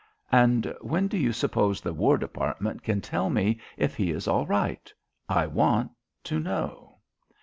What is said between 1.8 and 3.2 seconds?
War Department can